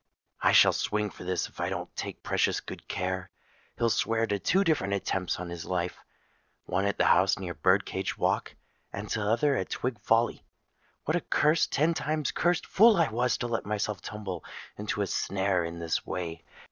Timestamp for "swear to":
3.91-4.39